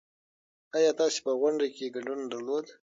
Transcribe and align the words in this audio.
ايا 0.77 0.91
تاسې 0.99 1.19
په 1.25 1.31
غونډه 1.39 1.67
کې 1.75 1.93
ګډون 1.95 2.19
درلود؟ 2.31 2.65